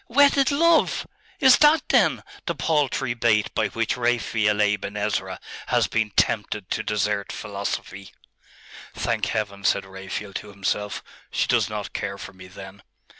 Wedded 0.07 0.49
love? 0.49 1.05
Is 1.39 1.59
that, 1.59 1.87
then, 1.89 2.23
the 2.47 2.55
paltry 2.55 3.13
bait 3.13 3.53
by 3.53 3.67
which 3.67 3.95
Raphael 3.95 4.59
Aben 4.59 4.97
Ezra 4.97 5.39
has 5.67 5.85
been 5.87 6.09
tempted 6.15 6.71
to 6.71 6.81
desert 6.81 7.31
philosophy?' 7.31 8.11
'Thank 8.95 9.27
Heaven!' 9.27 9.63
said 9.63 9.85
Raphael 9.85 10.33
to 10.33 10.49
himself. 10.49 11.03
'She 11.31 11.45
does 11.45 11.69
not 11.69 11.93
care 11.93 12.17
for 12.17 12.33
me, 12.33 12.47
then! 12.47 12.81